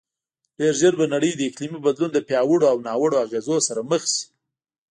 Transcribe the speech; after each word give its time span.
ډېرژر 0.59 0.93
به 0.99 1.05
نړی 1.13 1.31
د 1.35 1.41
اقلیمې 1.49 1.79
بدلون 1.85 2.11
له 2.13 2.21
پیاوړو 2.27 2.65
او 2.71 2.77
ناوړو 2.87 3.21
اغیزو 3.25 3.55
سره 3.67 3.81
مخ 3.89 4.03
شې 4.13 4.25